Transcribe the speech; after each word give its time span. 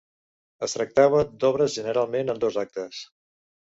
Es 0.67 0.73
tractava 0.77 1.21
d'obres 1.43 1.75
generalment 1.75 2.35
en 2.35 2.43
dos 2.47 2.59
actes. 2.67 3.03